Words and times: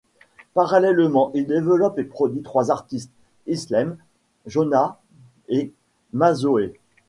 Parallèlement 0.55 1.29
il 1.35 1.45
développe 1.45 1.99
et 1.99 2.03
produit 2.03 2.41
trois 2.41 2.71
artistes, 2.71 3.11
Isleym, 3.45 3.97
Jonah 4.47 4.97
et 5.47 5.73
Masoe. 6.11 6.73